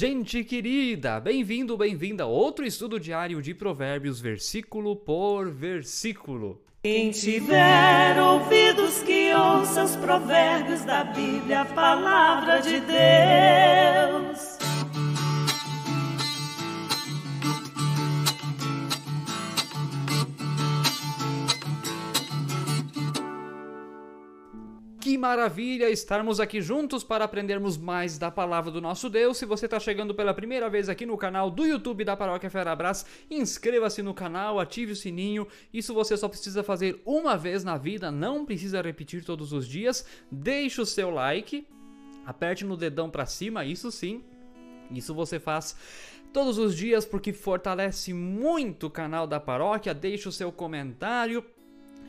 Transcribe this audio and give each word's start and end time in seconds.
Gente 0.00 0.42
querida, 0.42 1.20
bem-vindo, 1.20 1.76
bem-vinda 1.76 2.22
a 2.22 2.26
outro 2.26 2.64
estudo 2.64 2.98
diário 2.98 3.42
de 3.42 3.52
Provérbios, 3.52 4.18
versículo 4.18 4.96
por 4.96 5.50
versículo. 5.50 6.58
Quem 6.82 7.10
tiver 7.10 8.18
ouvidos 8.18 9.02
que 9.02 9.30
ouça 9.34 9.84
os 9.84 9.96
provérbios 9.96 10.86
da 10.86 11.04
Bíblia, 11.04 11.60
a 11.60 11.64
palavra 11.66 12.60
de 12.62 12.80
Deus. 12.80 13.89
Que 25.10 25.18
maravilha 25.18 25.90
estarmos 25.90 26.38
aqui 26.38 26.62
juntos 26.62 27.02
para 27.02 27.24
aprendermos 27.24 27.76
mais 27.76 28.16
da 28.16 28.30
palavra 28.30 28.70
do 28.70 28.80
nosso 28.80 29.10
Deus. 29.10 29.38
Se 29.38 29.44
você 29.44 29.64
está 29.64 29.80
chegando 29.80 30.14
pela 30.14 30.32
primeira 30.32 30.70
vez 30.70 30.88
aqui 30.88 31.04
no 31.04 31.18
canal 31.18 31.50
do 31.50 31.66
YouTube 31.66 32.04
da 32.04 32.16
Paróquia 32.16 32.48
Ferabras, 32.48 33.04
inscreva-se 33.28 34.02
no 34.02 34.14
canal, 34.14 34.60
ative 34.60 34.92
o 34.92 34.96
sininho. 34.96 35.48
Isso 35.74 35.92
você 35.92 36.16
só 36.16 36.28
precisa 36.28 36.62
fazer 36.62 37.02
uma 37.04 37.36
vez 37.36 37.64
na 37.64 37.76
vida, 37.76 38.12
não 38.12 38.44
precisa 38.44 38.80
repetir 38.80 39.24
todos 39.24 39.52
os 39.52 39.66
dias. 39.66 40.06
Deixe 40.30 40.80
o 40.80 40.86
seu 40.86 41.10
like, 41.10 41.66
aperte 42.24 42.64
no 42.64 42.76
dedão 42.76 43.10
para 43.10 43.26
cima, 43.26 43.64
isso 43.64 43.90
sim. 43.90 44.22
Isso 44.92 45.12
você 45.12 45.40
faz 45.40 45.74
todos 46.32 46.56
os 46.56 46.76
dias 46.76 47.04
porque 47.04 47.32
fortalece 47.32 48.14
muito 48.14 48.86
o 48.86 48.90
canal 48.90 49.26
da 49.26 49.40
paróquia. 49.40 49.92
Deixe 49.92 50.28
o 50.28 50.32
seu 50.32 50.52
comentário 50.52 51.44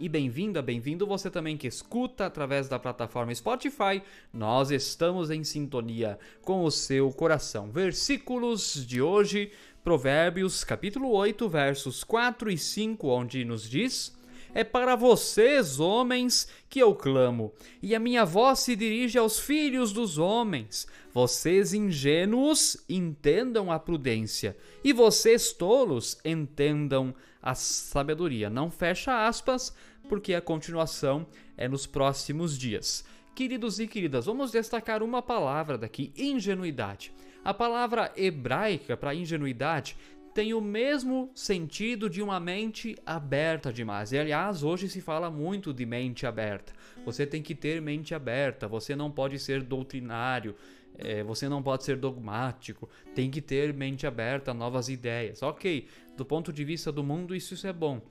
e 0.00 0.08
bem-vinda, 0.08 0.62
bem-vindo 0.62 1.06
você 1.06 1.30
também 1.30 1.56
que 1.56 1.66
escuta 1.66 2.26
através 2.26 2.68
da 2.68 2.78
plataforma 2.78 3.34
Spotify. 3.34 4.02
Nós 4.32 4.70
estamos 4.70 5.30
em 5.30 5.44
sintonia 5.44 6.18
com 6.42 6.64
o 6.64 6.70
seu 6.70 7.10
coração. 7.12 7.70
Versículos 7.70 8.86
de 8.86 9.02
hoje, 9.02 9.52
Provérbios, 9.84 10.64
capítulo 10.64 11.10
8, 11.10 11.48
versos 11.48 12.02
4 12.02 12.50
e 12.50 12.56
5, 12.56 13.06
onde 13.06 13.44
nos 13.44 13.68
diz: 13.68 14.15
É 14.56 14.64
para 14.64 14.96
vocês, 14.96 15.78
homens, 15.78 16.48
que 16.70 16.78
eu 16.78 16.94
clamo, 16.94 17.52
e 17.82 17.94
a 17.94 18.00
minha 18.00 18.24
voz 18.24 18.60
se 18.60 18.74
dirige 18.74 19.18
aos 19.18 19.38
filhos 19.38 19.92
dos 19.92 20.16
homens. 20.16 20.86
Vocês 21.12 21.74
ingênuos 21.74 22.82
entendam 22.88 23.70
a 23.70 23.78
prudência, 23.78 24.56
e 24.82 24.94
vocês 24.94 25.52
tolos 25.52 26.18
entendam 26.24 27.14
a 27.42 27.54
sabedoria. 27.54 28.48
Não 28.48 28.70
fecha 28.70 29.26
aspas, 29.26 29.76
porque 30.08 30.32
a 30.32 30.40
continuação 30.40 31.26
é 31.54 31.68
nos 31.68 31.86
próximos 31.86 32.56
dias. 32.56 33.04
Queridos 33.34 33.78
e 33.78 33.86
queridas, 33.86 34.24
vamos 34.24 34.52
destacar 34.52 35.02
uma 35.02 35.20
palavra 35.20 35.76
daqui: 35.76 36.14
ingenuidade. 36.16 37.12
A 37.44 37.52
palavra 37.52 38.10
hebraica 38.16 38.96
para 38.96 39.14
ingenuidade 39.14 39.98
tem 40.36 40.52
o 40.52 40.60
mesmo 40.60 41.30
sentido 41.34 42.10
de 42.10 42.20
uma 42.20 42.38
mente 42.38 42.94
aberta 43.06 43.72
demais. 43.72 44.12
E 44.12 44.18
aliás, 44.18 44.62
hoje 44.62 44.86
se 44.86 45.00
fala 45.00 45.30
muito 45.30 45.72
de 45.72 45.86
mente 45.86 46.26
aberta. 46.26 46.74
Você 47.06 47.24
tem 47.24 47.40
que 47.40 47.54
ter 47.54 47.80
mente 47.80 48.14
aberta, 48.14 48.68
você 48.68 48.94
não 48.94 49.10
pode 49.10 49.38
ser 49.38 49.62
doutrinário, 49.62 50.54
é, 50.98 51.22
você 51.22 51.48
não 51.48 51.62
pode 51.62 51.84
ser 51.84 51.96
dogmático, 51.96 52.86
tem 53.14 53.30
que 53.30 53.40
ter 53.40 53.72
mente 53.72 54.06
aberta 54.06 54.52
novas 54.52 54.90
ideias. 54.90 55.42
Ok, 55.42 55.88
do 56.18 56.24
ponto 56.26 56.52
de 56.52 56.64
vista 56.66 56.92
do 56.92 57.02
mundo, 57.02 57.34
isso, 57.34 57.54
isso 57.54 57.66
é 57.66 57.72
bom, 57.72 58.02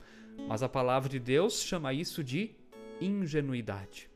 mas 0.48 0.64
a 0.64 0.68
palavra 0.68 1.08
de 1.08 1.20
Deus 1.20 1.62
chama 1.62 1.92
isso 1.92 2.24
de 2.24 2.56
ingenuidade. 3.00 4.10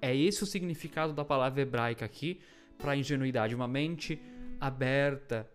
É 0.00 0.16
esse 0.16 0.42
o 0.42 0.46
significado 0.46 1.12
da 1.12 1.26
palavra 1.26 1.60
hebraica 1.60 2.06
aqui 2.06 2.40
para 2.78 2.96
ingenuidade, 2.96 3.54
uma 3.54 3.68
mente 3.68 4.18
aberta 4.58 5.46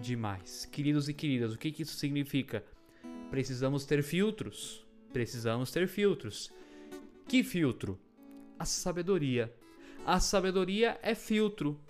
demais. 0.00 0.64
Queridos 0.66 1.08
e 1.08 1.14
queridas, 1.14 1.52
o 1.52 1.58
que, 1.58 1.70
que 1.70 1.82
isso 1.82 1.94
significa? 1.94 2.64
Precisamos 3.30 3.84
ter 3.84 4.02
filtros. 4.02 4.86
Precisamos 5.12 5.70
ter 5.70 5.88
filtros. 5.88 6.52
Que 7.28 7.42
filtro? 7.42 7.98
A 8.58 8.64
sabedoria. 8.64 9.52
A 10.04 10.20
sabedoria 10.20 10.98
é 11.02 11.14
filtro. 11.14 11.80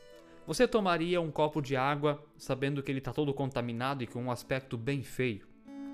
Você 0.46 0.66
tomaria 0.66 1.20
um 1.20 1.30
copo 1.30 1.60
de 1.60 1.76
água 1.76 2.24
sabendo 2.36 2.82
que 2.82 2.90
ele 2.90 2.98
está 2.98 3.12
todo 3.12 3.32
contaminado 3.32 4.02
e 4.02 4.06
com 4.06 4.24
um 4.24 4.30
aspecto 4.30 4.76
bem 4.76 5.02
feio? 5.02 5.46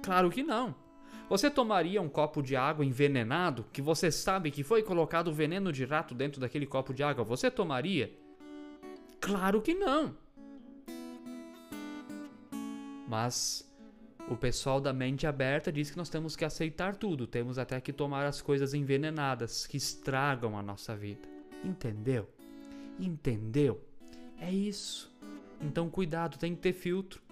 Claro 0.02 0.30
que 0.30 0.42
não. 0.42 0.74
Você 1.28 1.50
tomaria 1.50 2.00
um 2.00 2.08
copo 2.08 2.42
de 2.42 2.56
água 2.56 2.84
envenenado 2.84 3.66
que 3.70 3.82
você 3.82 4.10
sabe 4.10 4.50
que 4.50 4.62
foi 4.62 4.82
colocado 4.82 5.32
veneno 5.32 5.70
de 5.70 5.84
rato 5.84 6.14
dentro 6.14 6.40
daquele 6.40 6.66
copo 6.66 6.94
de 6.94 7.02
água? 7.02 7.22
Você 7.24 7.50
tomaria? 7.50 8.12
Claro 9.20 9.60
que 9.60 9.74
não. 9.74 10.16
Mas 13.08 13.66
o 14.28 14.36
pessoal 14.36 14.80
da 14.80 14.92
mente 14.92 15.26
aberta 15.26 15.72
diz 15.72 15.90
que 15.90 15.96
nós 15.96 16.10
temos 16.10 16.36
que 16.36 16.44
aceitar 16.44 16.94
tudo, 16.94 17.26
temos 17.26 17.58
até 17.58 17.80
que 17.80 17.92
tomar 17.92 18.26
as 18.26 18.42
coisas 18.42 18.74
envenenadas 18.74 19.66
que 19.66 19.78
estragam 19.78 20.58
a 20.58 20.62
nossa 20.62 20.94
vida. 20.94 21.26
Entendeu? 21.64 22.28
Entendeu? 23.00 23.82
É 24.38 24.52
isso. 24.52 25.10
Então, 25.60 25.88
cuidado, 25.88 26.38
tem 26.38 26.54
que 26.54 26.60
ter 26.60 26.74
filtro. 26.74 27.22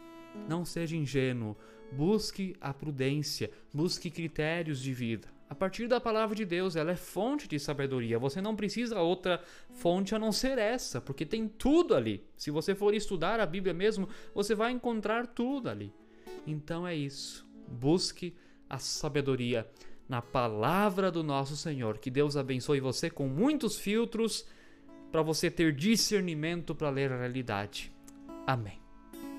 Não 0.49 0.65
seja 0.65 0.97
ingênuo. 0.97 1.55
Busque 1.93 2.57
a 2.61 2.73
prudência, 2.73 3.51
busque 3.73 4.11
critérios 4.11 4.81
de 4.81 4.93
vida. 4.95 5.29
A 5.49 5.55
partir 5.55 5.87
da 5.87 6.01
palavra 6.01 6.35
de 6.35 6.45
Deus, 6.45 6.75
ela 6.75 6.91
é 6.91 6.97
fonte 6.97 7.47
de 7.47 7.59
sabedoria. 7.59 8.19
Você 8.19 8.41
não 8.41 8.57
precisa 8.57 9.01
outra 9.01 9.41
fonte 9.71 10.15
a 10.15 10.19
não 10.19 10.33
ser 10.33 10.59
essa, 10.59 11.01
porque 11.01 11.25
tem 11.25 11.47
tudo 11.47 11.95
ali. 11.95 12.25
Se 12.37 12.51
você 12.51 12.75
for 12.75 12.93
estudar 12.93 13.39
a 13.39 13.47
Bíblia 13.47 13.73
mesmo, 13.73 14.09
você 14.35 14.55
vai 14.55 14.73
encontrar 14.73 15.27
tudo 15.27 15.69
ali. 15.69 15.93
Então 16.47 16.87
é 16.87 16.95
isso. 16.95 17.47
Busque 17.69 18.35
a 18.69 18.79
sabedoria 18.79 19.69
na 20.09 20.21
palavra 20.21 21.11
do 21.11 21.23
nosso 21.23 21.57
Senhor. 21.57 21.99
Que 21.99 22.11
Deus 22.11 22.37
abençoe 22.37 22.81
você 22.81 23.09
com 23.09 23.29
muitos 23.29 23.79
filtros 23.79 24.47
para 25.13 25.23
você 25.23 25.51
ter 25.51 25.73
discernimento 25.73 26.75
para 26.75 26.91
ler 26.91 27.13
a 27.13 27.19
realidade. 27.19 27.93
Amém. 28.47 28.81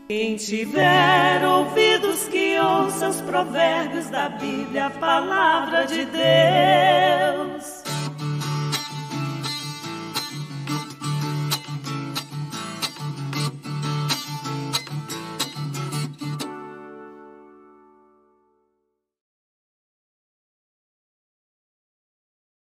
Quem 0.07 0.37
tiver 0.37 1.45
ouvidos 1.45 2.29
que 2.29 2.56
os 3.07 3.21
provérbios 3.21 4.09
da 4.09 4.27
Bíblia, 4.29 4.87
a 4.87 4.89
palavra 4.89 5.85
de 5.85 6.05
Deus. 6.05 7.76